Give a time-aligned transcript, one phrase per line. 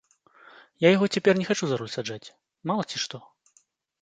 [0.85, 2.33] Я яго цяпер не хачу за руль саджаць,
[2.71, 3.23] мала ці што.